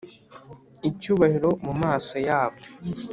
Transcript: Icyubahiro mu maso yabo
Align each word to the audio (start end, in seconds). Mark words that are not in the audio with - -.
Icyubahiro 0.89 1.49
mu 1.65 1.73
maso 1.81 2.15
yabo 2.27 2.59